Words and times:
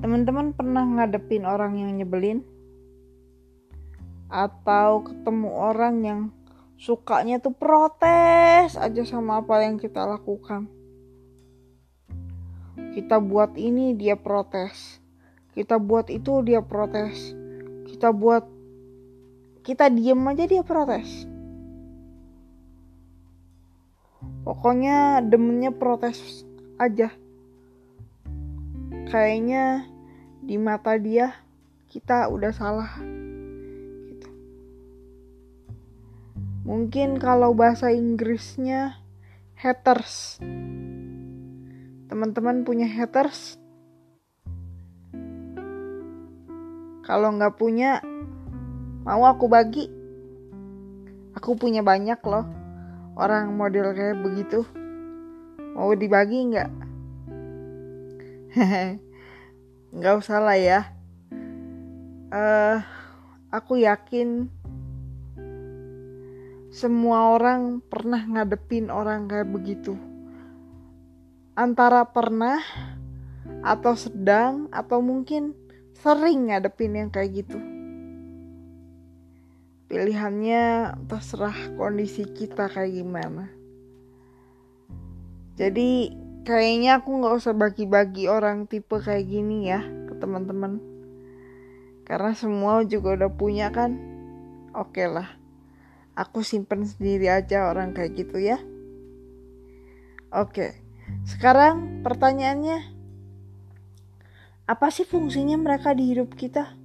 Teman-teman 0.00 0.56
pernah 0.56 0.80
ngadepin 0.80 1.44
orang 1.44 1.76
yang 1.76 1.92
nyebelin? 2.00 2.40
Atau 4.32 5.04
ketemu 5.04 5.48
orang 5.52 5.96
yang 6.00 6.20
sukanya 6.80 7.36
tuh 7.36 7.52
protes 7.52 8.80
aja 8.80 9.02
sama 9.04 9.44
apa 9.44 9.60
yang 9.60 9.76
kita 9.76 10.08
lakukan? 10.08 10.72
Kita 12.96 13.20
buat 13.20 13.60
ini 13.60 13.92
dia 13.92 14.16
protes. 14.16 15.04
Kita 15.52 15.76
buat 15.76 16.08
itu 16.08 16.40
dia 16.48 16.64
protes. 16.64 17.36
Kita 17.84 18.08
buat 18.16 18.48
kita 19.60 19.92
diem 19.92 20.24
aja 20.32 20.48
dia 20.48 20.64
protes. 20.64 21.28
Pokoknya 24.48 25.20
demennya 25.20 25.76
protes 25.76 26.48
aja 26.80 27.12
kayaknya 29.10 29.89
di 30.50 30.58
mata 30.58 30.98
dia 30.98 31.30
kita 31.86 32.26
udah 32.26 32.50
salah 32.50 32.98
gitu. 34.10 34.30
Mungkin 36.66 37.22
kalau 37.22 37.54
bahasa 37.54 37.94
Inggrisnya 37.94 38.98
haters. 39.54 40.42
Teman-teman 42.10 42.66
punya 42.66 42.90
haters? 42.90 43.62
Kalau 47.06 47.30
nggak 47.30 47.54
punya, 47.54 48.02
mau 49.06 49.22
aku 49.30 49.46
bagi. 49.46 49.86
Aku 51.38 51.54
punya 51.54 51.86
banyak 51.86 52.18
loh 52.26 52.42
orang 53.14 53.54
model 53.54 53.94
kayak 53.94 54.18
begitu. 54.18 54.66
Mau 55.78 55.94
dibagi 55.94 56.50
nggak? 56.50 56.70
nggak 59.90 60.14
usah 60.22 60.38
lah 60.38 60.58
ya. 60.58 60.80
Uh, 62.30 62.78
aku 63.50 63.82
yakin 63.82 64.46
semua 66.70 67.34
orang 67.34 67.82
pernah 67.82 68.22
ngadepin 68.22 68.94
orang 68.94 69.26
kayak 69.26 69.50
begitu. 69.50 69.98
Antara 71.58 72.06
pernah 72.06 72.62
atau 73.66 73.98
sedang 73.98 74.70
atau 74.70 75.02
mungkin 75.02 75.52
sering 75.98 76.48
ngadepin 76.48 76.94
yang 76.94 77.10
kayak 77.10 77.42
gitu. 77.44 77.58
Pilihannya 79.90 80.94
terserah 81.10 81.74
kondisi 81.74 82.22
kita 82.30 82.70
kayak 82.70 82.94
gimana. 82.94 83.50
Jadi 85.58 86.14
kayaknya 86.44 87.00
aku 87.00 87.20
nggak 87.20 87.34
usah 87.36 87.54
bagi-bagi 87.56 88.26
orang 88.30 88.64
tipe 88.64 88.96
kayak 89.00 89.28
gini 89.28 89.68
ya 89.68 89.84
ke 90.08 90.14
teman-teman. 90.16 90.80
Karena 92.08 92.34
semua 92.34 92.82
juga 92.82 93.14
udah 93.14 93.30
punya 93.30 93.70
kan? 93.70 93.96
Oke 94.74 95.04
okay 95.04 95.08
lah. 95.10 95.28
Aku 96.18 96.42
simpen 96.42 96.82
sendiri 96.84 97.30
aja 97.30 97.70
orang 97.70 97.94
kayak 97.94 98.18
gitu 98.18 98.38
ya. 98.42 98.58
Oke. 100.30 100.54
Okay. 100.54 100.72
sekarang 101.26 102.06
pertanyaannya 102.06 102.86
apa 104.70 104.86
sih 104.94 105.02
fungsinya 105.02 105.58
mereka 105.58 105.90
di 105.90 106.14
hidup 106.14 106.38
kita? 106.38 106.78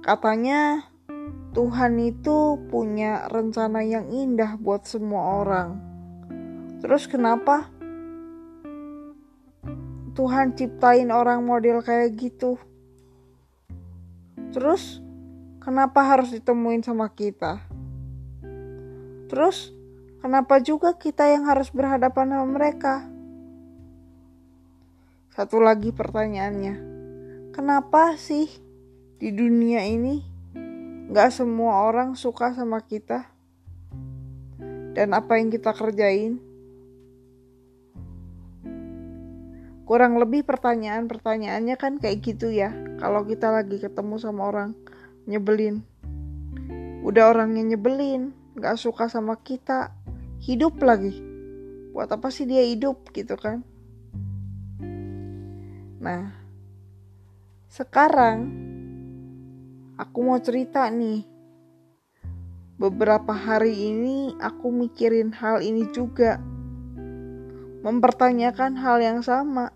Katanya 0.00 0.88
Tuhan 1.54 2.02
itu 2.02 2.58
punya 2.66 3.30
rencana 3.30 3.86
yang 3.86 4.10
indah 4.10 4.58
buat 4.58 4.90
semua 4.90 5.46
orang. 5.46 5.78
Terus 6.82 7.06
kenapa 7.06 7.70
Tuhan 10.18 10.58
ciptain 10.58 11.14
orang 11.14 11.46
model 11.46 11.78
kayak 11.78 12.18
gitu? 12.18 12.58
Terus 14.50 14.98
kenapa 15.62 16.02
harus 16.02 16.34
ditemuin 16.34 16.82
sama 16.82 17.06
kita? 17.14 17.62
Terus 19.30 19.70
kenapa 20.18 20.58
juga 20.58 20.98
kita 20.98 21.30
yang 21.30 21.46
harus 21.46 21.70
berhadapan 21.70 22.34
sama 22.34 22.46
mereka? 22.50 23.06
Satu 25.30 25.62
lagi 25.62 25.94
pertanyaannya, 25.94 26.74
kenapa 27.54 28.18
sih 28.18 28.50
di 29.22 29.30
dunia 29.30 29.86
ini 29.86 30.33
Gak 31.12 31.36
semua 31.36 31.84
orang 31.84 32.16
suka 32.16 32.56
sama 32.56 32.80
kita 32.80 33.28
dan 34.94 35.12
apa 35.12 35.36
yang 35.36 35.52
kita 35.52 35.74
kerjain. 35.74 36.40
Kurang 39.84 40.16
lebih 40.16 40.48
pertanyaan-pertanyaannya 40.48 41.76
kan 41.76 42.00
kayak 42.00 42.24
gitu 42.24 42.48
ya. 42.48 42.72
Kalau 42.96 43.20
kita 43.28 43.52
lagi 43.52 43.76
ketemu 43.76 44.16
sama 44.16 44.48
orang 44.48 44.72
nyebelin. 45.28 45.84
Udah 47.04 47.36
orangnya 47.36 47.76
nyebelin, 47.76 48.32
gak 48.56 48.80
suka 48.80 49.12
sama 49.12 49.36
kita, 49.44 49.92
hidup 50.40 50.80
lagi. 50.80 51.12
Buat 51.92 52.16
apa 52.16 52.32
sih 52.32 52.48
dia 52.48 52.64
hidup 52.64 53.12
gitu 53.12 53.36
kan? 53.36 53.60
Nah, 56.00 56.32
sekarang 57.68 58.72
Aku 59.94 60.26
mau 60.26 60.42
cerita 60.42 60.90
nih. 60.90 61.22
Beberapa 62.74 63.30
hari 63.30 63.94
ini 63.94 64.34
aku 64.42 64.74
mikirin 64.74 65.30
hal 65.30 65.62
ini 65.62 65.86
juga. 65.94 66.42
Mempertanyakan 67.86 68.74
hal 68.74 68.98
yang 68.98 69.22
sama. 69.22 69.70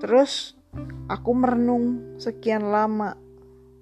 Terus 0.00 0.56
aku 1.04 1.36
merenung 1.36 2.16
sekian 2.16 2.72
lama. 2.72 3.12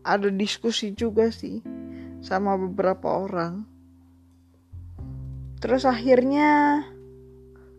Ada 0.02 0.34
diskusi 0.34 0.90
juga 0.90 1.30
sih 1.30 1.62
sama 2.18 2.58
beberapa 2.58 3.30
orang. 3.30 3.62
Terus 5.62 5.86
akhirnya 5.86 6.82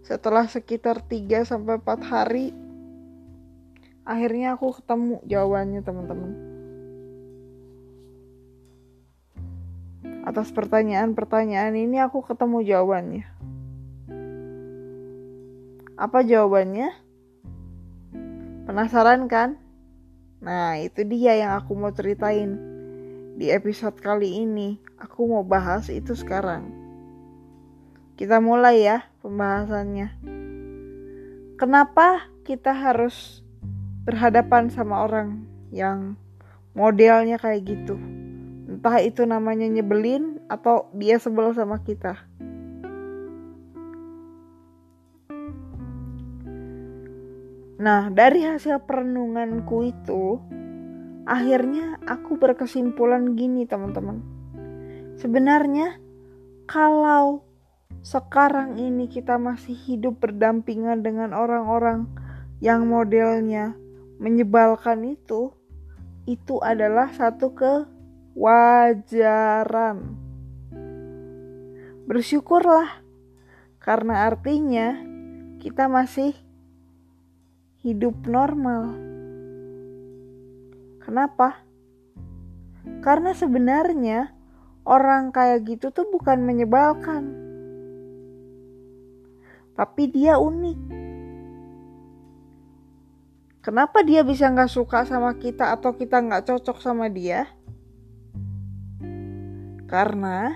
setelah 0.07 0.47
sekitar 0.47 1.03
3 1.03 1.43
sampai 1.43 1.75
4 1.75 2.07
hari 2.07 2.60
akhirnya 4.11 4.59
aku 4.59 4.75
ketemu 4.75 5.23
jawabannya 5.23 5.81
teman-teman. 5.88 6.31
Atas 10.27 10.51
pertanyaan-pertanyaan 10.51 11.73
ini 11.79 11.97
aku 12.03 12.19
ketemu 12.27 12.59
jawabannya. 12.67 13.25
Apa 15.95 16.27
jawabannya? 16.27 16.91
Penasaran 18.67 19.31
kan? 19.31 19.55
Nah 20.44 20.75
itu 20.77 21.07
dia 21.07 21.39
yang 21.39 21.55
aku 21.55 21.71
mau 21.73 21.95
ceritain. 21.95 22.59
Di 23.39 23.47
episode 23.50 23.95
kali 23.97 24.44
ini 24.44 24.75
aku 25.00 25.25
mau 25.25 25.41
bahas 25.47 25.88
itu 25.88 26.13
sekarang. 26.13 26.67
Kita 28.19 28.38
mulai 28.44 28.85
ya 28.85 29.07
pembahasannya. 29.23 30.13
Kenapa 31.57 32.29
kita 32.45 32.73
harus 32.73 33.41
berhadapan 34.01 34.73
sama 34.73 35.06
orang 35.06 35.45
yang 35.69 36.17
modelnya 36.73 37.38
kayak 37.38 37.67
gitu. 37.67 37.95
Entah 38.72 38.97
itu 39.03 39.28
namanya 39.28 39.67
nyebelin 39.67 40.39
atau 40.47 40.89
dia 40.95 41.19
sebel 41.19 41.51
sama 41.53 41.84
kita. 41.84 42.17
Nah, 47.81 48.13
dari 48.13 48.45
hasil 48.45 48.85
perenunganku 48.85 49.89
itu, 49.89 50.38
akhirnya 51.25 51.97
aku 52.06 52.38
berkesimpulan 52.38 53.33
gini, 53.33 53.66
teman-teman. 53.66 54.22
Sebenarnya, 55.18 55.98
kalau 56.69 57.42
sekarang 58.06 58.77
ini 58.77 59.09
kita 59.09 59.42
masih 59.42 59.74
hidup 59.74 60.21
berdampingan 60.21 61.01
dengan 61.01 61.33
orang-orang 61.33 62.06
yang 62.62 62.86
modelnya 62.86 63.74
menyebalkan 64.21 65.18
itu 65.18 65.50
itu 66.29 66.62
adalah 66.62 67.09
satu 67.09 67.57
kewajaran. 68.38 69.18
Bersyukurlah 72.06 73.01
karena 73.81 74.29
artinya 74.29 75.01
kita 75.57 75.89
masih 75.89 76.38
hidup 77.81 78.13
normal. 78.29 78.94
Kenapa? 81.01 81.65
Karena 83.01 83.33
sebenarnya 83.33 84.38
orang 84.85 85.33
kayak 85.33 85.65
gitu 85.65 85.89
tuh 85.89 86.06
bukan 86.13 86.45
menyebalkan. 86.45 87.33
Tapi 89.74 90.13
dia 90.13 90.38
unik 90.38 91.09
Kenapa 93.62 94.02
dia 94.02 94.25
bisa 94.25 94.50
nggak 94.50 94.74
suka 94.74 95.06
sama 95.06 95.38
kita 95.38 95.69
atau 95.78 95.94
kita 95.94 96.18
nggak 96.18 96.50
cocok 96.50 96.81
sama 96.81 97.13
dia? 97.13 97.46
Karena 99.86 100.50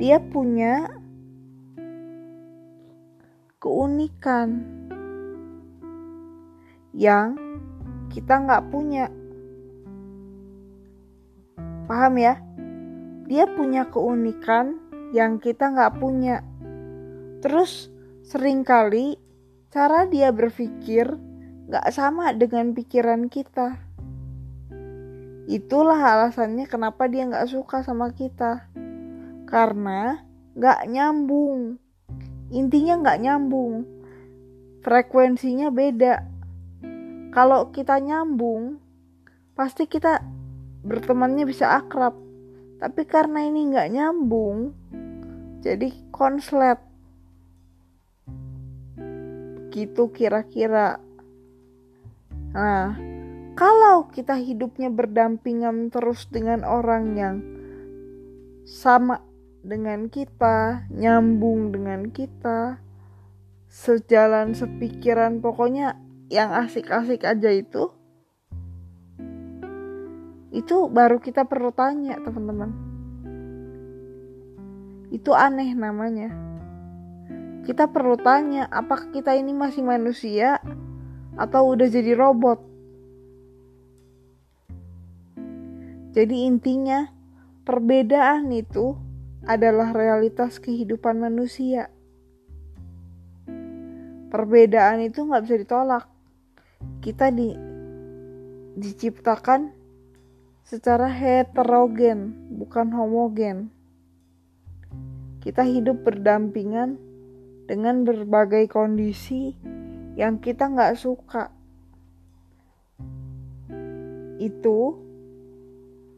dia 0.00 0.16
punya 0.24 0.88
keunikan 3.60 4.64
yang 6.96 7.36
kita 8.08 8.40
nggak 8.40 8.64
punya. 8.72 9.12
Paham 11.84 12.16
ya? 12.16 12.40
Dia 13.28 13.44
punya 13.52 13.84
keunikan 13.92 14.80
yang 15.12 15.36
kita 15.44 15.76
nggak 15.76 16.00
punya. 16.00 16.40
Terus 17.44 17.92
sering 18.24 18.64
kali 18.64 19.25
cara 19.76 20.08
dia 20.08 20.32
berpikir 20.32 21.04
nggak 21.68 21.92
sama 21.92 22.32
dengan 22.32 22.72
pikiran 22.72 23.28
kita. 23.28 23.76
Itulah 25.44 26.00
alasannya 26.00 26.64
kenapa 26.64 27.04
dia 27.12 27.28
nggak 27.28 27.44
suka 27.52 27.84
sama 27.84 28.08
kita. 28.16 28.72
Karena 29.44 30.24
nggak 30.56 30.80
nyambung. 30.88 31.76
Intinya 32.56 33.04
nggak 33.04 33.20
nyambung. 33.20 33.84
Frekuensinya 34.80 35.68
beda 35.68 36.24
kalau 37.36 37.68
kita 37.68 38.00
nyambung 38.00 38.80
pasti 39.52 39.84
kita 39.84 40.24
bertemannya 40.80 41.44
bisa 41.44 41.76
akrab 41.76 42.16
tapi 42.80 43.04
karena 43.04 43.44
ini 43.44 43.68
nggak 43.68 43.92
nyambung 43.92 44.72
jadi 45.60 45.92
konslet 46.08 46.80
gitu 49.76 50.08
kira-kira. 50.08 50.96
Nah 52.56 52.96
kalau 53.52 54.08
kita 54.08 54.40
hidupnya 54.40 54.88
berdampingan 54.88 55.92
terus 55.92 56.24
dengan 56.32 56.64
orang 56.64 57.04
yang 57.20 57.36
sama 58.64 59.20
dengan 59.60 60.08
kita 60.08 60.88
nyambung 60.88 61.76
dengan 61.76 62.08
kita 62.08 62.80
sejalan 63.68 64.56
sepikiran 64.56 65.44
pokoknya 65.44 66.00
yang 66.32 66.56
asik-asik 66.56 67.28
aja 67.28 67.52
itu 67.52 67.92
itu 70.56 70.88
baru 70.88 71.20
kita 71.20 71.44
perlu 71.44 71.68
tanya 71.68 72.16
teman-teman. 72.24 72.72
Itu 75.12 75.36
aneh 75.36 75.76
namanya 75.76 76.45
kita 77.66 77.90
perlu 77.90 78.14
tanya 78.14 78.70
apakah 78.70 79.10
kita 79.10 79.34
ini 79.34 79.50
masih 79.50 79.82
manusia 79.82 80.62
atau 81.34 81.74
udah 81.74 81.90
jadi 81.90 82.14
robot? 82.14 82.62
Jadi 86.14 86.46
intinya 86.46 87.10
perbedaan 87.66 88.54
itu 88.54 88.94
adalah 89.42 89.90
realitas 89.90 90.62
kehidupan 90.62 91.18
manusia. 91.18 91.90
Perbedaan 94.30 95.02
itu 95.02 95.26
nggak 95.26 95.42
bisa 95.42 95.56
ditolak. 95.58 96.04
Kita 97.02 97.34
di 97.34 97.50
diciptakan 98.78 99.74
secara 100.62 101.10
heterogen, 101.10 102.30
bukan 102.62 102.94
homogen. 102.94 103.74
Kita 105.42 105.66
hidup 105.66 106.06
berdampingan 106.06 107.15
dengan 107.66 108.06
berbagai 108.06 108.70
kondisi 108.70 109.54
yang 110.14 110.38
kita 110.38 110.70
nggak 110.70 110.94
suka. 110.96 111.50
Itu 114.40 114.98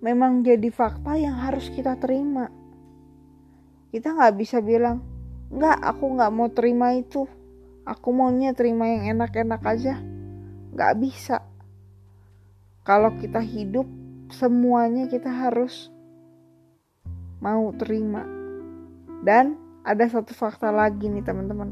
memang 0.05 0.45
jadi 0.45 0.69
fakta 0.71 1.19
yang 1.19 1.35
harus 1.35 1.73
kita 1.75 1.99
terima. 1.99 2.53
Kita 3.91 4.15
nggak 4.15 4.35
bisa 4.37 4.61
bilang, 4.61 5.01
nggak, 5.51 5.79
aku 5.83 6.05
nggak 6.15 6.33
mau 6.33 6.49
terima 6.53 6.95
itu. 6.95 7.25
Aku 7.89 8.13
maunya 8.13 8.53
terima 8.53 8.85
yang 8.85 9.17
enak-enak 9.17 9.65
aja 9.65 9.97
Gak 10.79 10.95
bisa. 11.03 11.43
Kalau 12.87 13.11
kita 13.19 13.43
hidup, 13.43 13.83
semuanya 14.31 15.11
kita 15.11 15.27
harus 15.27 15.91
mau 17.43 17.75
terima. 17.75 18.23
Dan 19.27 19.59
ada 19.85 20.05
satu 20.09 20.35
fakta 20.35 20.71
lagi 20.71 21.07
nih 21.07 21.23
teman-teman. 21.23 21.71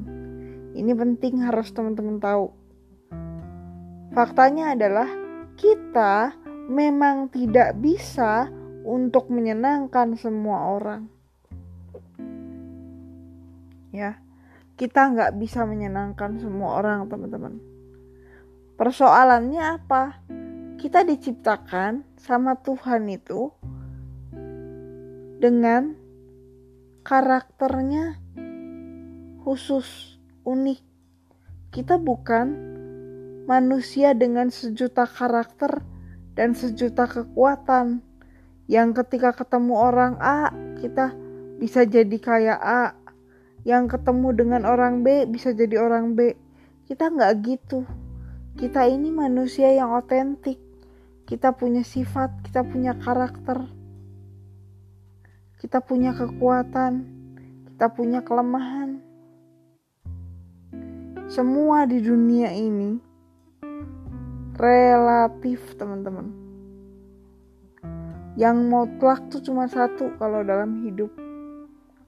Ini 0.77 0.93
penting 0.93 1.41
harus 1.43 1.73
teman-teman 1.73 2.21
tahu. 2.21 2.53
Faktanya 4.13 4.77
adalah 4.77 5.09
kita 5.57 6.37
memang 6.69 7.33
tidak 7.33 7.77
bisa 7.81 8.51
untuk 8.87 9.33
menyenangkan 9.33 10.15
semua 10.15 10.77
orang. 10.77 11.09
Ya, 13.91 14.21
kita 14.77 15.09
nggak 15.09 15.41
bisa 15.41 15.65
menyenangkan 15.65 16.37
semua 16.37 16.77
orang, 16.85 17.09
teman-teman. 17.09 17.57
Persoalannya 18.77 19.81
apa? 19.81 20.21
Kita 20.77 21.01
diciptakan 21.01 22.05
sama 22.21 22.61
Tuhan 22.61 23.09
itu 23.09 23.49
dengan 25.41 25.97
karakternya 27.07 28.19
khusus, 29.47 30.19
unik. 30.43 30.83
Kita 31.71 32.03
bukan 32.03 32.51
manusia 33.47 34.11
dengan 34.19 34.51
sejuta 34.51 35.07
karakter 35.07 35.87
dan 36.35 36.59
sejuta 36.59 37.07
kekuatan 37.07 38.03
yang 38.67 38.91
ketika 38.91 39.31
ketemu 39.31 39.79
orang 39.79 40.19
A 40.19 40.51
kita 40.83 41.15
bisa 41.63 41.87
jadi 41.87 42.19
kayak 42.19 42.59
A 42.59 42.99
yang 43.63 43.87
ketemu 43.87 44.35
dengan 44.35 44.67
orang 44.67 45.07
B 45.07 45.31
bisa 45.31 45.55
jadi 45.55 45.79
orang 45.79 46.19
B 46.19 46.35
kita 46.91 47.07
nggak 47.15 47.33
gitu 47.47 47.87
kita 48.57 48.89
ini 48.89 49.13
manusia 49.13 49.69
yang 49.69 49.93
otentik. 49.93 50.57
Kita 51.29 51.53
punya 51.53 51.85
sifat, 51.85 52.41
kita 52.49 52.65
punya 52.65 52.97
karakter. 52.97 53.69
Kita 55.67 55.83
punya 55.83 56.15
kekuatan, 56.15 57.03
kita 57.67 57.91
punya 57.91 58.23
kelemahan. 58.23 59.03
Semua 61.27 61.83
di 61.91 61.99
dunia 61.99 62.55
ini 62.55 63.03
relatif, 64.55 65.59
teman-teman. 65.75 66.31
Yang 68.39 68.57
mutlak 68.63 69.27
tuh 69.27 69.43
cuma 69.43 69.67
satu 69.67 70.15
kalau 70.23 70.47
dalam 70.47 70.87
hidup. 70.87 71.11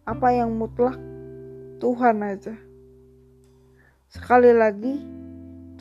Apa 0.07 0.39
yang 0.39 0.55
mutlak? 0.55 0.95
Tuhan 1.83 2.23
aja. 2.23 2.55
Sekali 4.07 4.55
lagi, 4.55 5.03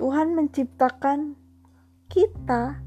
Tuhan 0.02 0.34
menciptakan 0.34 1.38
kita 2.10 2.82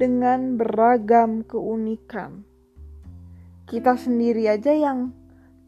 dengan 0.00 0.56
beragam 0.56 1.44
keunikan. 1.44 2.48
Kita 3.70 3.94
sendiri 3.94 4.50
aja 4.50 4.74
yang 4.74 5.14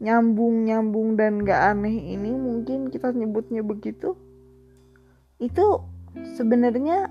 nyambung-nyambung 0.03 1.15
dan 1.15 1.47
gak 1.47 1.71
aneh 1.71 2.11
ini 2.11 2.35
mungkin 2.35 2.91
kita 2.91 3.15
nyebutnya 3.15 3.63
begitu. 3.63 4.19
Itu 5.39 5.87
sebenarnya 6.35 7.07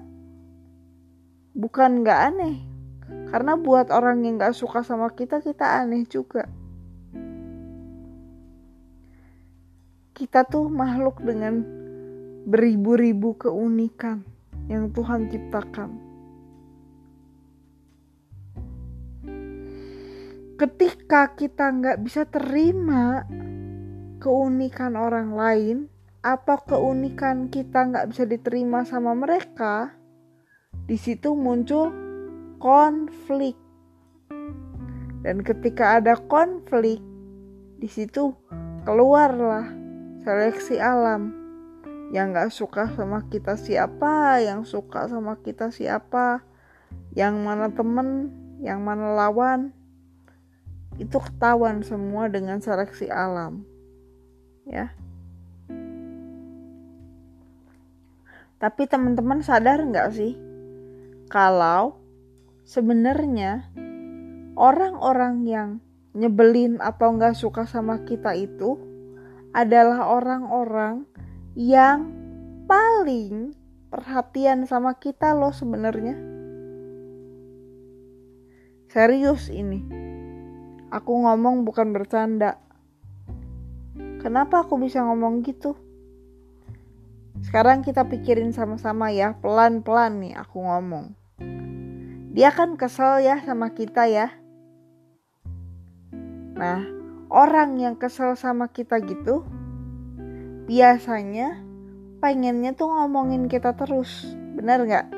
bukan 1.57 2.05
gak 2.05 2.21
aneh. 2.37 2.61
Karena 3.33 3.57
buat 3.57 3.89
orang 3.89 4.29
yang 4.29 4.37
gak 4.37 4.53
suka 4.53 4.85
sama 4.85 5.09
kita, 5.17 5.41
kita 5.41 5.81
aneh 5.81 6.05
juga. 6.05 6.45
Kita 10.13 10.45
tuh 10.45 10.69
makhluk 10.69 11.25
dengan 11.25 11.65
beribu-ribu 12.45 13.33
keunikan 13.41 14.29
yang 14.69 14.93
Tuhan 14.93 15.33
ciptakan. 15.33 16.12
Ketika 20.63 21.35
kita 21.35 21.75
nggak 21.75 22.07
bisa 22.07 22.23
terima 22.23 23.27
keunikan 24.23 24.95
orang 24.95 25.35
lain 25.35 25.91
atau 26.23 26.55
keunikan 26.63 27.51
kita 27.51 27.91
nggak 27.91 28.15
bisa 28.15 28.23
diterima 28.31 28.87
sama 28.87 29.11
mereka, 29.11 29.91
di 30.87 30.95
situ 30.95 31.35
muncul 31.35 31.91
konflik. 32.63 33.59
Dan 35.27 35.43
ketika 35.43 35.99
ada 35.99 36.15
konflik, 36.31 37.03
di 37.83 37.91
situ 37.91 38.31
keluarlah 38.87 39.67
seleksi 40.23 40.79
alam 40.79 41.35
yang 42.15 42.31
gak 42.31 42.55
suka 42.55 42.87
sama 42.95 43.27
kita 43.35 43.59
siapa, 43.59 44.39
yang 44.39 44.63
suka 44.63 45.11
sama 45.11 45.43
kita 45.43 45.75
siapa, 45.75 46.39
yang 47.19 47.43
mana 47.43 47.67
temen, 47.67 48.31
yang 48.63 48.87
mana 48.87 49.11
lawan, 49.19 49.82
itu 51.03 51.19
ketahuan 51.19 51.83
semua 51.83 52.31
dengan 52.31 52.63
seleksi 52.63 53.11
alam, 53.11 53.67
ya. 54.63 54.95
Tapi 58.63 58.87
teman-teman 58.87 59.43
sadar 59.43 59.83
nggak 59.83 60.09
sih 60.15 60.39
kalau 61.27 61.99
sebenarnya 62.63 63.67
orang-orang 64.55 65.43
yang 65.43 65.71
nyebelin 66.15 66.79
atau 66.79 67.11
nggak 67.19 67.35
suka 67.35 67.67
sama 67.67 68.07
kita 68.07 68.39
itu 68.39 68.79
adalah 69.51 70.07
orang-orang 70.07 71.03
yang 71.59 72.09
paling 72.71 73.53
perhatian 73.91 74.65
sama 74.65 74.95
kita 74.97 75.35
loh 75.35 75.53
sebenarnya. 75.53 76.17
Serius 78.93 79.49
ini. 79.49 80.12
Aku 80.93 81.25
ngomong 81.25 81.65
bukan 81.65 81.97
bercanda. 81.97 82.61
Kenapa 84.21 84.61
aku 84.61 84.77
bisa 84.77 85.01
ngomong 85.01 85.41
gitu? 85.41 85.73
Sekarang 87.41 87.81
kita 87.81 88.05
pikirin 88.05 88.53
sama-sama 88.53 89.09
ya, 89.09 89.33
pelan-pelan 89.41 90.21
nih 90.21 90.37
aku 90.37 90.61
ngomong. 90.61 91.17
Dia 92.37 92.53
kan 92.53 92.77
kesel 92.77 93.25
ya 93.25 93.41
sama 93.41 93.73
kita 93.73 94.05
ya. 94.05 94.37
Nah, 96.61 96.85
orang 97.33 97.81
yang 97.81 97.97
kesel 97.97 98.37
sama 98.37 98.69
kita 98.69 99.01
gitu, 99.01 99.49
biasanya 100.69 101.57
pengennya 102.21 102.77
tuh 102.77 102.93
ngomongin 102.93 103.49
kita 103.49 103.73
terus. 103.81 104.29
Bener 104.53 104.85
gak? 104.85 105.09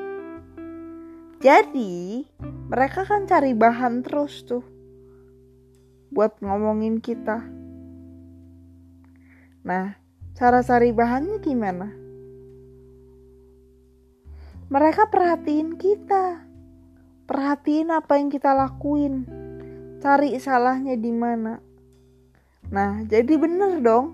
Jadi, 1.43 2.23
mereka 2.71 3.03
kan 3.03 3.27
cari 3.27 3.51
bahan 3.51 4.07
terus 4.07 4.47
tuh 4.47 4.74
buat 6.15 6.39
ngomongin 6.39 7.03
kita. 7.03 7.43
Nah, 9.67 9.99
cara 10.31 10.63
cari 10.63 10.95
bahannya 10.95 11.43
gimana? 11.43 11.91
Mereka 14.71 15.11
perhatiin 15.11 15.75
kita. 15.75 16.47
Perhatiin 17.27 17.91
apa 17.91 18.15
yang 18.15 18.31
kita 18.31 18.55
lakuin. 18.55 19.27
Cari 19.99 20.39
salahnya 20.39 20.95
di 20.95 21.11
mana. 21.11 21.59
Nah, 22.71 23.03
jadi 23.03 23.35
bener 23.35 23.83
dong. 23.83 24.07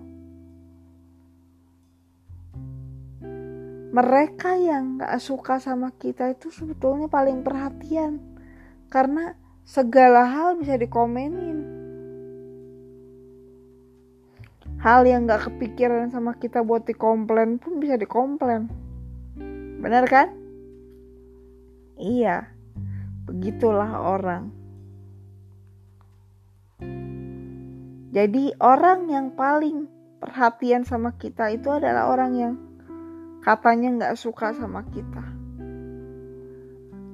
Mereka 3.92 4.58
yang 4.58 4.98
gak 4.98 5.22
suka 5.22 5.62
sama 5.62 5.94
kita 5.94 6.34
itu 6.34 6.50
sebetulnya 6.50 7.06
paling 7.06 7.46
perhatian. 7.46 8.18
Karena 8.90 9.36
segala 9.68 10.26
hal 10.26 10.58
bisa 10.58 10.80
dikomenin 10.80 11.81
hal 14.82 15.06
yang 15.06 15.30
gak 15.30 15.46
kepikiran 15.48 16.10
sama 16.10 16.34
kita 16.42 16.66
buat 16.66 16.90
dikomplain 16.90 17.62
pun 17.62 17.78
bisa 17.78 17.96
dikomplain. 18.02 18.66
Benar 19.82 20.10
kan? 20.10 20.34
Iya 22.02 22.50
begitulah 23.30 24.02
orang. 24.02 24.52
Jadi 28.12 28.52
orang 28.60 29.08
yang 29.08 29.32
paling 29.40 29.88
perhatian 30.20 30.84
sama 30.84 31.16
kita 31.16 31.48
itu 31.54 31.72
adalah 31.72 32.12
orang 32.12 32.32
yang 32.36 32.54
katanya 33.40 34.12
gak 34.12 34.20
suka 34.20 34.52
sama 34.52 34.84
kita. 34.92 35.24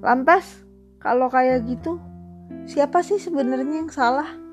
Lantas 0.01 0.65
kalau 0.97 1.29
kayak 1.29 1.69
gitu 1.69 2.01
siapa 2.65 3.05
sih 3.05 3.21
sebenarnya 3.21 3.85
yang 3.85 3.91
salah 3.93 4.46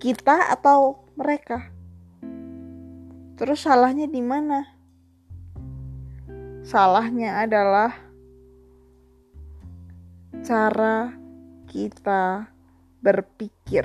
kita 0.00 0.50
atau 0.52 1.04
mereka? 1.14 1.68
Terus 3.36 3.64
salahnya 3.64 4.06
di 4.08 4.22
mana? 4.22 4.66
Salahnya 6.62 7.42
adalah 7.42 7.90
cara 10.46 11.10
kita 11.66 12.46
berpikir 13.02 13.82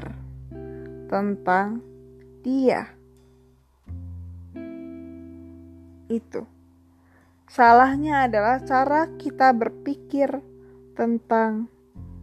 tentang 1.09 1.81
dia. 2.45 2.86
Itu. 6.07 6.45
Salahnya 7.47 8.27
adalah 8.27 8.62
cara 8.62 9.09
kita 9.17 9.55
berpikir 9.55 10.29
tentang 10.93 11.71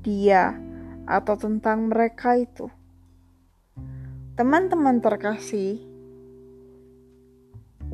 dia 0.04 0.54
atau 1.08 1.34
tentang 1.34 1.88
mereka 1.88 2.36
itu. 2.36 2.68
Teman-teman 4.34 4.98
terkasih, 4.98 5.78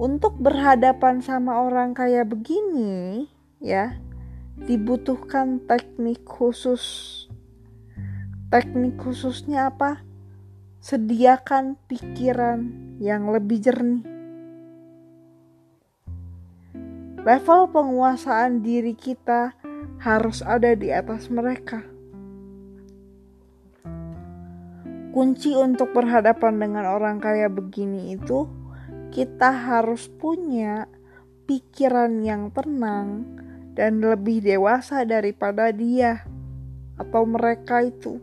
untuk 0.00 0.40
berhadapan 0.40 1.20
sama 1.20 1.68
orang 1.68 1.92
kayak 1.92 2.32
begini, 2.32 3.28
ya, 3.60 4.00
dibutuhkan 4.64 5.60
teknik 5.68 6.24
khusus. 6.24 7.28
Teknik 8.48 8.96
khususnya 8.96 9.68
apa? 9.68 10.00
Sediakan 10.80 11.76
pikiran 11.84 12.72
yang 12.96 13.28
lebih 13.28 13.60
jernih. 13.60 14.08
Level 17.20 17.68
penguasaan 17.68 18.64
diri 18.64 18.96
kita 18.96 19.52
harus 20.00 20.40
ada 20.40 20.72
di 20.72 20.88
atas 20.88 21.28
mereka. 21.28 21.89
Kunci 25.10 25.58
untuk 25.58 25.90
berhadapan 25.90 26.62
dengan 26.62 26.86
orang 26.86 27.18
kaya 27.18 27.50
begini 27.50 28.14
itu 28.14 28.46
kita 29.10 29.50
harus 29.50 30.06
punya 30.06 30.86
pikiran 31.50 32.22
yang 32.22 32.54
tenang 32.54 33.26
dan 33.74 33.98
lebih 33.98 34.38
dewasa 34.38 35.02
daripada 35.02 35.74
dia 35.74 36.22
atau 36.94 37.26
mereka 37.26 37.82
itu. 37.82 38.22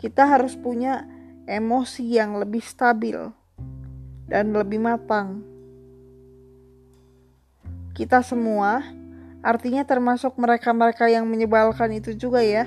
Kita 0.00 0.24
harus 0.26 0.56
punya 0.56 1.04
emosi 1.44 2.08
yang 2.08 2.40
lebih 2.40 2.64
stabil 2.64 3.20
dan 4.32 4.56
lebih 4.56 4.80
matang. 4.80 5.44
Kita 7.92 8.24
semua, 8.24 8.80
artinya 9.44 9.84
termasuk 9.84 10.40
mereka-mereka 10.40 11.12
yang 11.12 11.28
menyebalkan 11.28 11.92
itu 11.92 12.16
juga 12.16 12.40
ya 12.40 12.64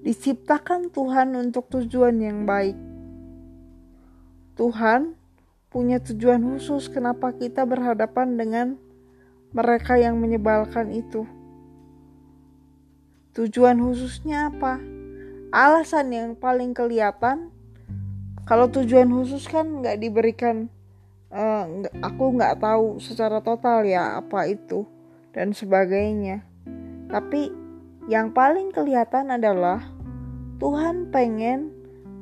diciptakan 0.00 0.88
Tuhan 0.92 1.36
untuk 1.36 1.68
tujuan 1.68 2.16
yang 2.20 2.48
baik. 2.48 2.76
Tuhan 4.56 5.16
punya 5.70 6.02
tujuan 6.02 6.42
khusus 6.42 6.90
kenapa 6.90 7.32
kita 7.32 7.64
berhadapan 7.64 8.36
dengan 8.36 8.66
mereka 9.52 9.96
yang 9.96 10.18
menyebalkan 10.18 10.90
itu. 10.90 11.24
Tujuan 13.36 13.78
khususnya 13.78 14.50
apa? 14.50 14.82
Alasan 15.50 16.10
yang 16.10 16.30
paling 16.34 16.74
kelihatan 16.74 17.50
kalau 18.50 18.66
tujuan 18.66 19.06
khusus 19.06 19.46
kan 19.46 19.82
nggak 19.82 20.02
diberikan 20.02 20.66
uh, 21.30 21.66
aku 22.02 22.34
nggak 22.34 22.58
tahu 22.58 22.98
secara 22.98 23.38
total 23.38 23.86
ya 23.86 24.18
apa 24.18 24.50
itu 24.50 24.86
dan 25.30 25.54
sebagainya 25.54 26.42
tapi 27.06 27.54
yang 28.10 28.34
paling 28.34 28.74
kelihatan 28.74 29.30
adalah 29.30 29.78
Tuhan 30.58 31.14
pengen 31.14 31.70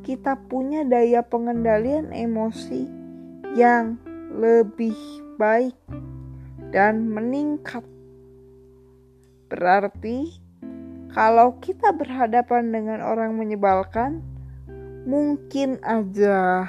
kita 0.05 0.37
punya 0.37 0.85
daya 0.85 1.25
pengendalian 1.25 2.13
emosi 2.13 2.85
yang 3.57 3.97
lebih 4.29 4.93
baik 5.41 5.73
dan 6.69 7.09
meningkat. 7.09 7.81
Berarti, 9.49 10.37
kalau 11.17 11.57
kita 11.57 11.97
berhadapan 11.97 12.69
dengan 12.69 13.01
orang 13.01 13.33
menyebalkan, 13.41 14.21
mungkin 15.09 15.81
aja 15.81 16.69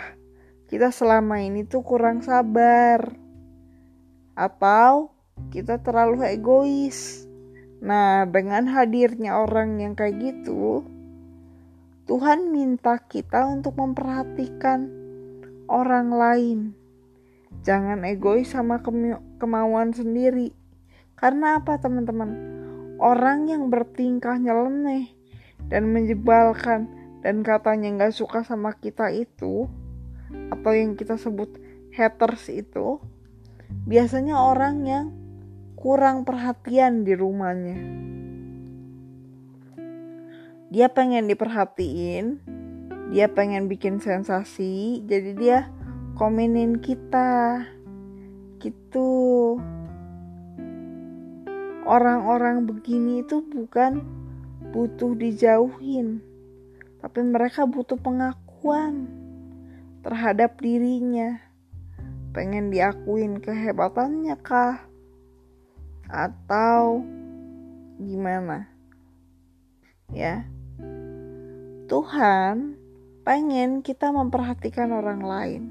kita 0.71 0.95
selama 0.95 1.43
ini 1.43 1.67
tuh 1.67 1.83
kurang 1.83 2.23
sabar, 2.23 3.03
atau 4.31 5.11
kita 5.51 5.83
terlalu 5.83 6.23
egois 6.23 7.28
Nah, 7.79 8.27
dengan 8.27 8.67
hadirnya 8.67 9.39
orang 9.39 9.79
yang 9.79 9.95
kayak 9.95 10.19
gitu, 10.19 10.83
Tuhan 12.09 12.51
minta 12.51 12.99
kita 12.99 13.47
untuk 13.47 13.79
memperhatikan 13.79 14.91
orang 15.71 16.09
lain. 16.11 16.59
Jangan 17.63 18.03
egois 18.03 18.51
sama 18.51 18.83
kemauan 19.39 19.95
sendiri. 19.95 20.51
Karena 21.15 21.63
apa, 21.63 21.79
teman-teman? 21.79 22.29
Orang 22.99 23.47
yang 23.47 23.71
bertingkah 23.71 24.35
nyeleneh 24.35 25.07
dan 25.71 25.87
menjebalkan 25.95 26.91
dan 27.23 27.43
katanya 27.47 27.95
nggak 27.95 28.15
suka 28.15 28.43
sama 28.43 28.75
kita 28.75 29.07
itu, 29.11 29.71
atau 30.51 30.71
yang 30.75 30.99
kita 30.99 31.15
sebut 31.15 31.47
haters 31.95 32.47
itu, 32.51 32.99
biasanya 33.87 34.35
orang 34.39 34.83
yang 34.83 35.05
kurang 35.79 36.27
perhatian 36.27 37.07
di 37.07 37.15
rumahnya. 37.15 37.79
Dia 40.67 40.91
pengen 40.91 41.31
diperhatiin, 41.31 42.43
dia 43.15 43.31
pengen 43.31 43.71
bikin 43.71 44.03
sensasi, 44.03 44.99
jadi 45.07 45.31
dia 45.39 45.59
komenin 46.19 46.83
kita. 46.83 47.63
Gitu. 48.59 49.55
orang-orang 51.89 52.69
begini 52.69 53.25
itu 53.25 53.41
bukan 53.41 54.03
butuh 54.75 55.15
dijauhin, 55.17 56.21
tapi 57.01 57.23
mereka 57.23 57.65
butuh 57.65 57.97
pengakuan 57.97 59.07
terhadap 60.03 60.59
dirinya. 60.59 61.39
Pengen 62.35 62.69
diakuin 62.69 63.41
kehebatannya 63.41 64.37
kah? 64.43 64.88
Atau 66.09 67.05
gimana? 68.01 68.65
Ya. 70.09 70.49
Tuhan 71.85 72.77
pengen 73.21 73.85
kita 73.85 74.09
memperhatikan 74.09 74.89
orang 74.89 75.21
lain. 75.21 75.63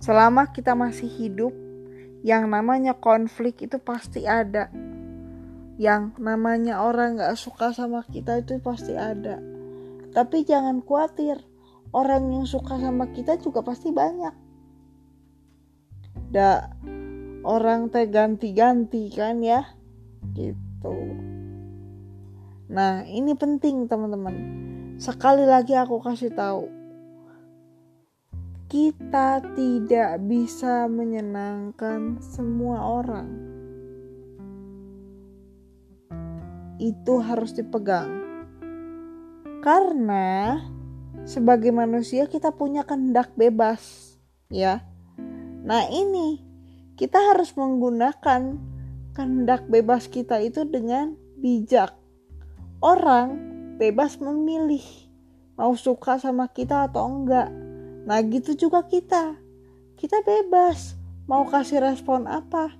Selama 0.00 0.48
kita 0.48 0.72
masih 0.72 1.10
hidup, 1.12 1.52
yang 2.20 2.52
namanya 2.52 2.92
konflik 2.96 3.64
itu 3.64 3.80
pasti 3.80 4.28
ada 4.28 4.68
yang 5.80 6.12
namanya 6.20 6.84
orang 6.84 7.16
gak 7.16 7.40
suka 7.40 7.72
sama 7.72 8.04
kita 8.04 8.44
itu 8.44 8.60
pasti 8.60 8.92
ada 8.92 9.40
tapi 10.12 10.44
jangan 10.44 10.84
khawatir 10.84 11.40
orang 11.96 12.28
yang 12.28 12.44
suka 12.44 12.76
sama 12.76 13.08
kita 13.16 13.40
juga 13.40 13.64
pasti 13.64 13.88
banyak 13.88 14.36
da 16.28 16.68
orang 17.44 17.88
teh 17.88 18.06
ganti-ganti 18.08 19.12
kan 19.12 19.40
ya? 19.40 19.64
Gitu. 20.36 20.96
Nah 22.70 23.02
ini 23.08 23.32
penting 23.34 23.88
teman-teman. 23.88 24.36
Sekali 25.00 25.48
lagi 25.48 25.72
aku 25.72 25.96
kasih 26.04 26.32
tahu. 26.32 26.68
Kita 28.70 29.42
tidak 29.58 30.22
bisa 30.30 30.86
menyenangkan 30.86 32.22
semua 32.22 32.78
orang. 33.02 33.28
Itu 36.78 37.18
harus 37.18 37.50
dipegang. 37.56 38.22
Karena 39.60 40.56
sebagai 41.28 41.74
manusia 41.74 42.24
kita 42.24 42.54
punya 42.54 42.86
kehendak 42.86 43.34
bebas, 43.36 44.16
ya. 44.48 44.80
Nah, 45.60 45.84
ini 45.92 46.49
kita 47.00 47.16
harus 47.32 47.56
menggunakan 47.56 48.60
kehendak 49.16 49.64
bebas 49.72 50.04
kita 50.12 50.36
itu 50.44 50.68
dengan 50.68 51.16
bijak. 51.40 51.96
Orang 52.84 53.40
bebas 53.80 54.20
memilih 54.20 54.84
mau 55.56 55.72
suka 55.80 56.20
sama 56.20 56.52
kita 56.52 56.92
atau 56.92 57.08
enggak. 57.08 57.48
Nah, 58.04 58.20
gitu 58.28 58.52
juga 58.52 58.84
kita. 58.84 59.40
Kita 59.96 60.20
bebas 60.20 61.00
mau 61.24 61.48
kasih 61.48 61.80
respon 61.80 62.28
apa 62.28 62.76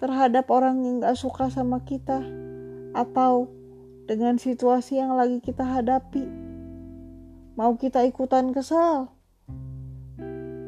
terhadap 0.00 0.48
orang 0.48 0.80
yang 0.88 1.04
gak 1.04 1.20
suka 1.20 1.52
sama 1.52 1.84
kita 1.84 2.24
atau 2.96 3.52
dengan 4.08 4.40
situasi 4.40 4.96
yang 4.96 5.12
lagi 5.12 5.44
kita 5.44 5.60
hadapi. 5.60 6.24
Mau 7.52 7.76
kita 7.76 8.00
ikutan 8.08 8.48
kesal 8.56 9.12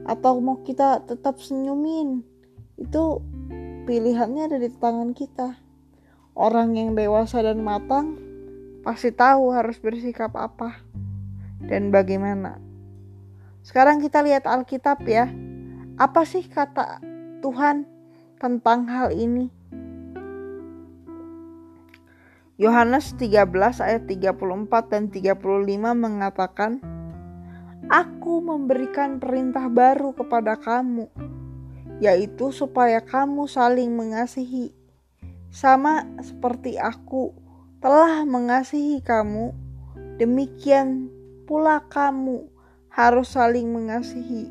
atau 0.04 0.32
mau 0.44 0.60
kita 0.60 1.00
tetap 1.08 1.40
senyumin. 1.40 2.29
Itu 2.80 3.20
pilihannya 3.84 4.48
ada 4.48 4.58
di 4.58 4.72
tangan 4.72 5.12
kita. 5.12 5.60
Orang 6.32 6.74
yang 6.74 6.96
dewasa 6.96 7.44
dan 7.44 7.60
matang 7.60 8.16
pasti 8.80 9.12
tahu 9.12 9.52
harus 9.52 9.76
bersikap 9.76 10.32
apa 10.32 10.80
dan 11.60 11.92
bagaimana. 11.92 12.56
Sekarang 13.60 14.00
kita 14.00 14.24
lihat 14.24 14.48
Alkitab 14.48 15.04
ya. 15.04 15.28
Apa 16.00 16.24
sih 16.24 16.48
kata 16.48 17.04
Tuhan 17.44 17.84
tentang 18.40 18.88
hal 18.88 19.12
ini? 19.12 19.52
Yohanes 22.60 23.16
13 23.16 23.48
ayat 23.80 24.04
34 24.04 24.92
dan 24.92 25.08
35 25.08 25.96
mengatakan, 25.96 26.80
Aku 27.88 28.44
memberikan 28.44 29.16
perintah 29.16 29.72
baru 29.72 30.12
kepada 30.12 30.60
kamu, 30.60 31.08
yaitu 32.00 32.48
supaya 32.50 33.04
kamu 33.04 33.44
saling 33.44 33.92
mengasihi, 33.92 34.72
sama 35.52 36.08
seperti 36.24 36.80
aku 36.80 37.36
telah 37.84 38.24
mengasihi 38.24 39.04
kamu, 39.04 39.52
demikian 40.16 41.12
pula 41.44 41.84
kamu 41.92 42.48
harus 42.88 43.36
saling 43.36 43.68
mengasihi. 43.68 44.48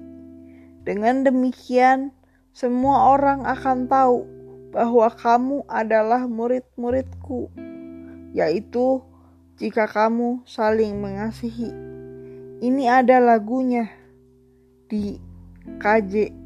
Dengan 0.85 1.25
demikian, 1.25 2.13
semua 2.53 3.13
orang 3.17 3.45
akan 3.45 3.89
tahu 3.89 4.25
bahwa 4.69 5.09
kamu 5.09 5.65
adalah 5.65 6.29
murid-muridku 6.29 7.49
yaitu 8.33 9.01
jika 9.57 9.89
kamu 9.89 10.45
saling 10.45 11.01
mengasihi. 11.01 11.73
Ini 12.59 12.83
ada 13.03 13.17
lagunya 13.17 13.89
di 14.91 15.17
KJ 15.79 16.38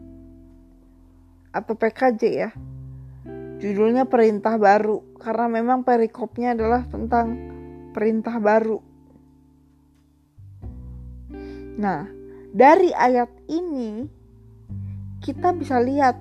atau 1.54 1.78
PKJ 1.78 2.22
ya. 2.34 2.52
Judulnya 3.62 4.10
perintah 4.10 4.60
baru 4.60 5.16
karena 5.22 5.48
memang 5.48 5.88
perikopnya 5.88 6.52
adalah 6.58 6.84
tentang 6.90 7.38
perintah 7.96 8.42
baru. 8.42 8.82
Nah, 11.80 12.10
dari 12.52 12.92
ayat 12.92 13.32
ini 13.48 14.10
kita 15.24 15.56
bisa 15.56 15.80
lihat 15.80 16.20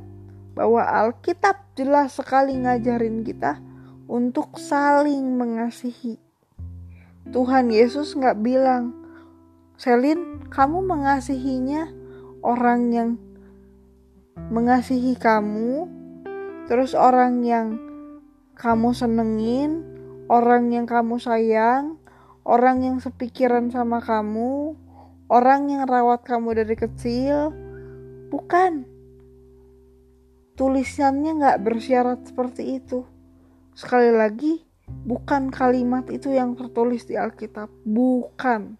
bahwa 0.55 0.85
Alkitab 0.85 1.75
jelas 1.75 2.14
sekali 2.14 2.55
ngajarin 2.61 3.25
kita 3.27 3.59
untuk 4.07 4.61
saling 4.61 5.40
mengasihi. 5.40 6.21
Tuhan 7.33 7.73
Yesus 7.73 8.12
nggak 8.14 8.38
bilang, 8.45 8.92
Selin, 9.81 10.47
kamu 10.53 10.85
mengasihinya 10.85 11.90
orang 12.45 12.81
yang 12.92 13.11
mengasihi 14.37 15.16
kamu, 15.16 15.88
terus 16.68 16.92
orang 16.92 17.45
yang 17.45 17.77
kamu 18.57 18.92
senengin, 18.92 19.83
orang 20.29 20.73
yang 20.73 20.85
kamu 20.88 21.18
sayang, 21.18 21.99
orang 22.47 22.83
yang 22.85 22.97
sepikiran 22.99 23.71
sama 23.71 24.01
kamu, 24.03 24.77
orang 25.33 25.73
yang 25.73 25.88
rawat 25.88 26.23
kamu 26.25 26.64
dari 26.64 26.77
kecil, 26.77 27.53
bukan. 28.29 28.85
Tulisannya 30.53 31.40
nggak 31.40 31.61
bersyarat 31.64 32.29
seperti 32.29 32.77
itu. 32.77 33.09
Sekali 33.73 34.12
lagi, 34.12 34.61
bukan 35.09 35.49
kalimat 35.49 36.05
itu 36.12 36.29
yang 36.29 36.53
tertulis 36.55 37.09
di 37.09 37.16
Alkitab, 37.16 37.73
bukan. 37.88 38.77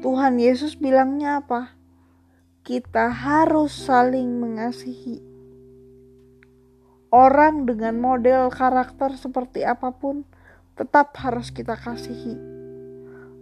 Tuhan 0.00 0.40
Yesus 0.40 0.76
bilangnya 0.76 1.44
apa? 1.44 1.76
Kita 2.64 3.12
harus 3.12 3.76
saling 3.76 4.40
mengasihi. 4.40 5.20
Orang 7.12 7.68
dengan 7.68 8.00
model 8.00 8.48
karakter 8.48 9.20
seperti 9.20 9.68
apa 9.68 9.92
pun 9.92 10.24
tetap 10.72 11.12
harus 11.20 11.52
kita 11.52 11.76
kasihi. 11.76 12.40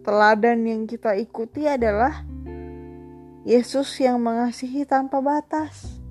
Teladan 0.03 0.67
yang 0.67 0.91
kita 0.91 1.15
ikuti 1.15 1.71
adalah 1.71 2.27
Yesus 3.47 3.95
yang 4.03 4.19
mengasihi 4.19 4.83
tanpa 4.91 5.23
batas. 5.23 6.03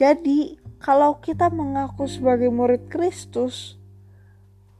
Jadi, 0.00 0.56
kalau 0.80 1.20
kita 1.20 1.52
mengaku 1.52 2.08
sebagai 2.08 2.48
murid 2.48 2.88
Kristus, 2.88 3.76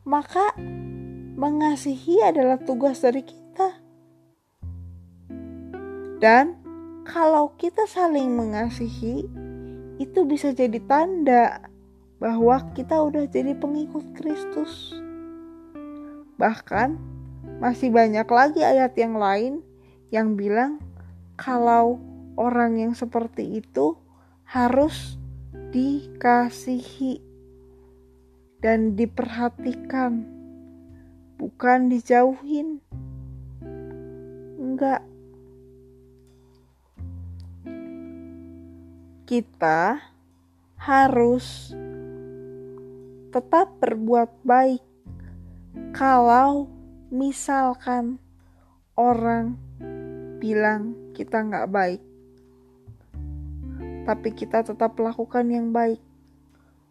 maka 0.08 0.56
mengasihi 1.36 2.24
adalah 2.24 2.56
tugas 2.56 3.04
dari 3.04 3.20
kita. 3.20 3.43
Dan 6.24 6.56
kalau 7.04 7.52
kita 7.60 7.84
saling 7.84 8.32
mengasihi, 8.32 9.28
itu 10.00 10.24
bisa 10.24 10.56
jadi 10.56 10.80
tanda 10.88 11.68
bahwa 12.16 12.64
kita 12.72 12.96
udah 12.96 13.28
jadi 13.28 13.52
pengikut 13.52 14.16
Kristus. 14.16 14.96
Bahkan 16.40 16.96
masih 17.60 17.92
banyak 17.92 18.24
lagi 18.24 18.64
ayat 18.64 18.96
yang 18.96 19.20
lain 19.20 19.60
yang 20.08 20.32
bilang 20.32 20.80
kalau 21.36 22.00
orang 22.40 22.80
yang 22.80 22.96
seperti 22.96 23.60
itu 23.60 24.00
harus 24.48 25.20
dikasihi 25.76 27.20
dan 28.64 28.96
diperhatikan, 28.96 30.24
bukan 31.36 31.92
dijauhin. 31.92 32.80
Enggak. 34.56 35.13
Kita 39.24 39.96
harus 40.76 41.72
tetap 43.32 43.72
berbuat 43.80 44.44
baik 44.44 44.84
kalau 45.96 46.68
misalkan 47.08 48.20
orang 48.94 49.56
bilang 50.38 50.92
kita 51.16 51.40
nggak 51.40 51.72
baik 51.72 52.02
tapi 54.04 54.36
kita 54.36 54.60
tetap 54.60 55.00
lakukan 55.00 55.48
yang 55.48 55.72
baik. 55.72 55.98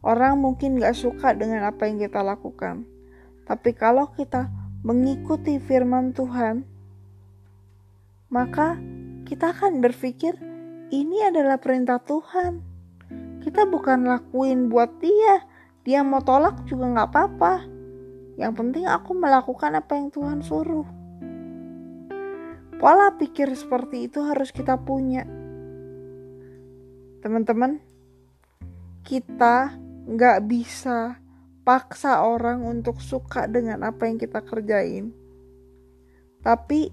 Orang 0.03 0.43
mungkin 0.43 0.81
gak 0.81 0.97
suka 0.97 1.31
dengan 1.31 1.63
apa 1.63 1.87
yang 1.87 2.01
kita 2.01 2.19
lakukan, 2.19 2.83
tapi 3.47 3.71
kalau 3.71 4.11
kita 4.11 4.51
mengikuti 4.83 5.63
firman 5.63 6.11
Tuhan, 6.11 6.67
maka 8.27 8.75
kita 9.23 9.55
akan 9.55 9.79
berpikir 9.79 10.35
ini 10.93 11.25
adalah 11.25 11.57
perintah 11.57 11.97
Tuhan. 11.97 12.61
Kita 13.41 13.65
bukan 13.65 14.05
lakuin 14.05 14.69
buat 14.69 15.01
dia, 15.01 15.41
dia 15.81 16.05
mau 16.05 16.21
tolak 16.21 16.61
juga 16.69 16.85
gak 16.93 17.09
apa-apa. 17.09 17.53
Yang 18.37 18.53
penting 18.61 18.85
aku 18.85 19.17
melakukan 19.17 19.73
apa 19.73 19.97
yang 19.97 20.13
Tuhan 20.13 20.45
suruh. 20.45 20.85
Pola 22.77 23.15
pikir 23.17 23.49
seperti 23.57 24.05
itu 24.05 24.21
harus 24.21 24.53
kita 24.53 24.77
punya. 24.77 25.25
Teman-teman, 27.23 27.79
kita 29.07 29.79
nggak 30.03 30.39
bisa 30.43 31.15
paksa 31.63 32.27
orang 32.27 32.67
untuk 32.67 32.99
suka 32.99 33.47
dengan 33.47 33.87
apa 33.87 34.03
yang 34.11 34.19
kita 34.19 34.43
kerjain. 34.43 35.15
Tapi 36.43 36.91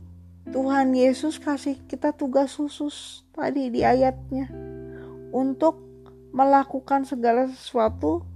Tuhan 0.51 0.99
Yesus 0.99 1.39
kasih 1.39 1.79
kita 1.87 2.11
tugas 2.11 2.59
khusus 2.59 3.23
tadi 3.31 3.71
di 3.71 3.87
ayatnya 3.87 4.51
untuk 5.31 5.79
melakukan 6.35 7.07
segala 7.07 7.47
sesuatu 7.47 8.27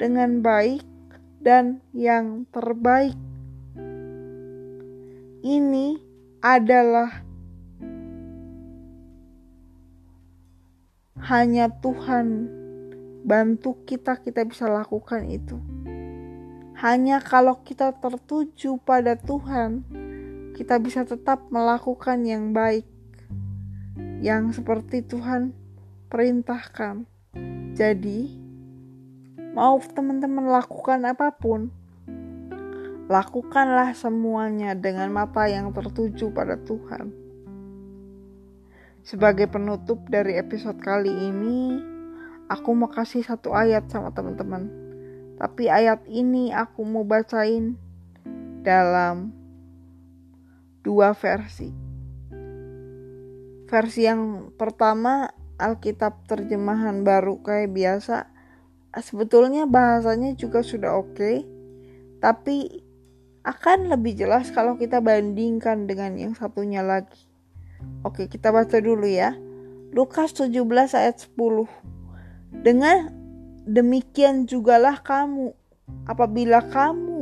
dengan 0.00 0.40
baik 0.40 0.80
dan 1.44 1.84
yang 1.92 2.48
terbaik. 2.48 3.12
Ini 5.44 6.00
adalah 6.40 7.20
hanya 11.28 11.68
Tuhan 11.68 12.48
bantu 13.28 13.84
kita 13.84 14.16
kita 14.24 14.48
bisa 14.48 14.72
lakukan 14.72 15.28
itu 15.28 15.60
hanya 16.78 17.18
kalau 17.18 17.58
kita 17.66 17.90
tertuju 17.98 18.78
pada 18.86 19.18
Tuhan 19.18 19.82
kita 20.58 20.82
bisa 20.82 21.06
tetap 21.06 21.46
melakukan 21.54 22.26
yang 22.26 22.50
baik 22.50 22.82
yang 24.18 24.50
seperti 24.50 25.06
Tuhan 25.06 25.54
perintahkan 26.10 27.06
jadi 27.78 28.20
mau 29.54 29.78
teman-teman 29.78 30.50
lakukan 30.50 31.06
apa 31.06 31.30
pun 31.30 31.70
Lakukanlah 33.08 33.96
semuanya 33.96 34.76
dengan 34.76 35.08
mata 35.08 35.48
yang 35.48 35.72
tertuju 35.72 36.28
pada 36.28 36.60
Tuhan. 36.60 37.08
Sebagai 39.00 39.48
penutup 39.48 40.04
dari 40.12 40.36
episode 40.36 40.76
kali 40.76 41.08
ini, 41.08 41.80
aku 42.52 42.76
mau 42.76 42.92
kasih 42.92 43.24
satu 43.24 43.56
ayat 43.56 43.88
sama 43.88 44.12
teman-teman. 44.12 44.68
Tapi 45.40 45.72
ayat 45.72 46.04
ini 46.04 46.52
aku 46.52 46.84
mau 46.84 47.00
bacain 47.00 47.80
dalam 48.60 49.32
dua 50.88 51.12
versi. 51.12 51.68
Versi 53.68 54.08
yang 54.08 54.48
pertama 54.56 55.28
Alkitab 55.60 56.24
terjemahan 56.24 57.04
baru 57.04 57.44
kayak 57.44 57.76
biasa. 57.76 58.32
Sebetulnya 58.96 59.68
bahasanya 59.68 60.32
juga 60.32 60.64
sudah 60.64 60.96
oke, 60.96 61.12
okay, 61.12 61.44
tapi 62.24 62.88
akan 63.44 63.92
lebih 63.92 64.16
jelas 64.16 64.48
kalau 64.48 64.80
kita 64.80 65.04
bandingkan 65.04 65.84
dengan 65.84 66.16
yang 66.16 66.32
satunya 66.32 66.80
lagi. 66.80 67.28
Oke, 68.00 68.26
kita 68.32 68.48
baca 68.48 68.80
dulu 68.80 69.04
ya. 69.04 69.36
Lukas 69.92 70.32
17 70.32 70.56
ayat 70.96 71.20
10. 71.20 71.68
Dengan 72.64 73.12
demikian 73.68 74.48
jugalah 74.48 75.04
kamu 75.04 75.52
apabila 76.08 76.64
kamu 76.72 77.17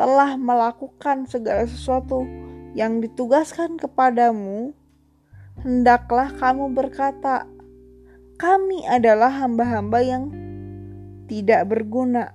telah 0.00 0.40
melakukan 0.40 1.28
segala 1.28 1.68
sesuatu 1.68 2.24
yang 2.72 3.04
ditugaskan 3.04 3.76
kepadamu, 3.76 4.72
hendaklah 5.60 6.32
kamu 6.40 6.72
berkata, 6.72 7.44
"Kami 8.40 8.88
adalah 8.88 9.28
hamba-hamba 9.28 10.00
yang 10.00 10.32
tidak 11.28 11.68
berguna." 11.68 12.32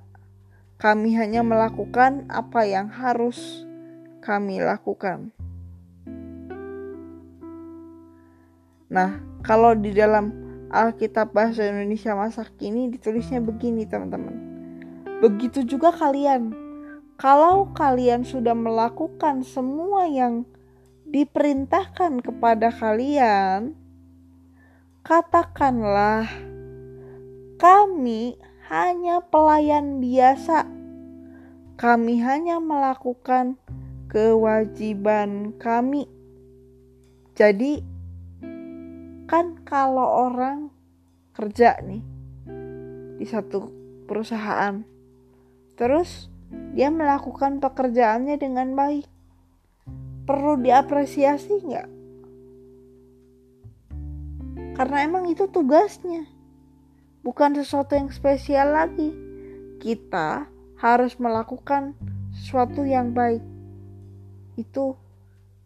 Kami 0.78 1.18
hanya 1.18 1.42
melakukan 1.42 2.30
apa 2.30 2.70
yang 2.70 2.86
harus 2.86 3.66
kami 4.22 4.62
lakukan. 4.62 5.34
Nah, 8.94 9.18
kalau 9.42 9.74
di 9.74 9.90
dalam 9.90 10.30
Alkitab 10.70 11.34
Bahasa 11.34 11.66
Indonesia 11.66 12.14
masa 12.14 12.46
kini 12.46 12.94
ditulisnya 12.94 13.42
begini, 13.42 13.90
teman-teman. 13.90 14.38
Begitu 15.26 15.66
juga 15.66 15.90
kalian. 15.90 16.65
Kalau 17.16 17.72
kalian 17.72 18.28
sudah 18.28 18.52
melakukan 18.52 19.48
semua 19.48 20.04
yang 20.12 20.44
diperintahkan 21.08 22.20
kepada 22.20 22.76
kalian, 22.76 23.72
katakanlah, 25.00 26.28
"Kami 27.56 28.36
hanya 28.68 29.22
pelayan 29.22 30.02
biasa. 30.02 30.66
Kami 31.78 32.18
hanya 32.24 32.58
melakukan 32.58 33.62
kewajiban 34.10 35.54
kami. 35.62 36.10
Jadi, 37.36 37.84
kan 39.28 39.60
kalau 39.68 40.32
orang 40.32 40.72
kerja 41.36 41.78
nih 41.84 42.02
di 43.20 43.26
satu 43.28 43.70
perusahaan, 44.08 44.82
terus 45.76 46.32
dia 46.76 46.92
melakukan 46.92 47.64
pekerjaannya 47.64 48.36
dengan 48.36 48.76
baik, 48.76 49.08
perlu 50.28 50.60
diapresiasi 50.60 51.54
nggak? 51.64 51.90
Karena 54.76 55.08
emang 55.08 55.32
itu 55.32 55.48
tugasnya 55.48 56.28
bukan 57.24 57.56
sesuatu 57.58 57.96
yang 57.96 58.12
spesial 58.12 58.76
lagi. 58.76 59.10
Kita 59.80 60.46
harus 60.78 61.16
melakukan 61.18 61.96
sesuatu 62.36 62.84
yang 62.84 63.16
baik. 63.16 63.42
Itu 64.60 65.00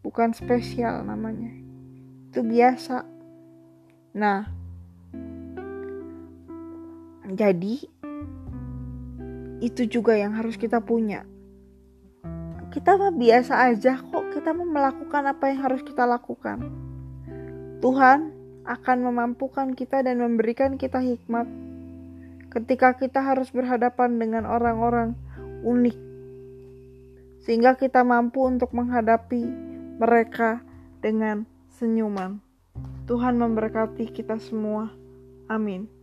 bukan 0.06 0.32
spesial 0.32 1.02
namanya. 1.02 1.52
Itu 2.30 2.46
biasa. 2.46 3.02
Nah, 4.14 4.46
jadi 7.28 7.86
itu 9.60 9.84
juga 9.86 10.16
yang 10.16 10.32
harus 10.34 10.56
kita 10.56 10.80
punya. 10.80 11.28
Kita 12.72 12.96
mah 12.96 13.12
biasa 13.12 13.70
aja 13.70 14.00
kok, 14.00 14.32
kita 14.32 14.56
mau 14.56 14.64
melakukan 14.64 15.26
apa 15.28 15.52
yang 15.52 15.60
harus 15.68 15.84
kita 15.84 16.08
lakukan. 16.08 16.64
Tuhan 17.84 18.32
akan 18.64 18.98
memampukan 19.04 19.72
kita 19.76 20.04
dan 20.04 20.20
memberikan 20.20 20.76
kita 20.76 21.00
hikmat 21.00 21.48
ketika 22.50 22.98
kita 22.98 23.22
harus 23.22 23.48
berhadapan 23.54 24.18
dengan 24.18 24.42
orang-orang 24.46 25.14
unik, 25.62 25.98
sehingga 27.46 27.78
kita 27.78 28.02
mampu 28.02 28.42
untuk 28.42 28.74
menghadapi 28.74 29.46
mereka 30.00 30.62
dengan 30.98 31.46
senyuman. 31.78 32.42
Tuhan 33.06 33.38
memberkati 33.38 34.10
kita 34.14 34.38
semua. 34.38 34.90
Amin. 35.50 35.99